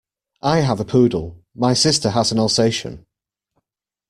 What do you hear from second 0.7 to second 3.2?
a poodle, my sister has an Alsatian